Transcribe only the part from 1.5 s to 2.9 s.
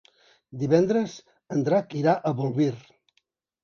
en Drac irà a Bolvir.